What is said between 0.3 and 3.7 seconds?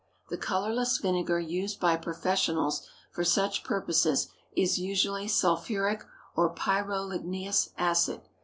colorless vinegar used by "professionals" for such